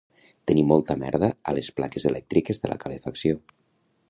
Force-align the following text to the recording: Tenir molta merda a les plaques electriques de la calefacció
Tenir 0.51 0.63
molta 0.71 0.95
merda 1.03 1.29
a 1.51 1.55
les 1.59 1.69
plaques 1.81 2.09
electriques 2.13 2.65
de 2.65 2.73
la 2.73 2.83
calefacció 2.87 3.41